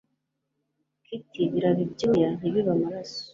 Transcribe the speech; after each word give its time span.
kiti 1.05 1.41
«birabe 1.51 1.81
ibyuya 1.85 2.29
ntibibe 2.37 2.69
amaraso» 2.75 3.19